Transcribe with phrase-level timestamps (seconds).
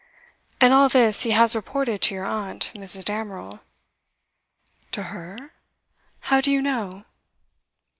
[0.59, 3.05] And all this he has reported to your aunt, Mrs.
[3.05, 3.59] Damerel.'
[4.91, 5.53] 'To her?
[6.21, 7.05] How do you know?